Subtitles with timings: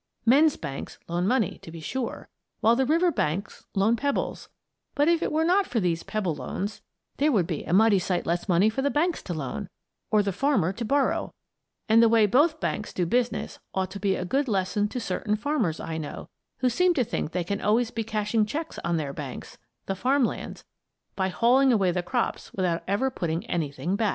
[0.25, 2.27] Men's banks loan money, to be sure,
[2.59, 4.49] while the river banks loan pebbles,
[4.95, 6.81] but if it were not for these pebble loans
[7.17, 9.69] there would be a mighty sight less money for the banks to loan,
[10.09, 11.31] or the farmer to borrow;
[11.87, 15.35] and the way both banks do business ought to be a good lesson to certain
[15.35, 16.29] farmers I know,
[16.61, 20.25] who seem to think they can always be cashing checks on their banks the farm
[20.25, 20.65] lands
[21.15, 24.09] by hauling away the crops without ever putting anything back.